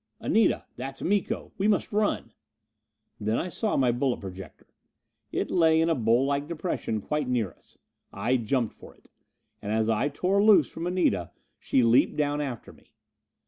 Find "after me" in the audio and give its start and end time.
12.41-12.95